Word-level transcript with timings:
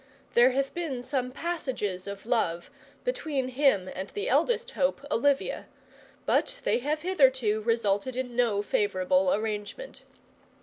There 0.33 0.49
have 0.49 0.73
been 0.73 1.03
some 1.03 1.31
passages 1.31 2.07
of 2.07 2.25
love 2.25 2.71
between 3.03 3.49
him 3.49 3.87
and 3.87 4.09
the 4.09 4.27
eldest 4.29 4.71
hope, 4.71 5.05
Olivia; 5.11 5.67
but 6.25 6.59
they 6.63 6.79
have 6.79 7.03
hitherto 7.03 7.61
resulted 7.61 8.15
in 8.17 8.35
no 8.35 8.63
favourable 8.63 9.31
arrangement. 9.31 10.01